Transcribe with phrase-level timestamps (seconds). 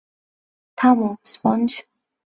[0.77, 1.69] থামো, স্পঞ্জ।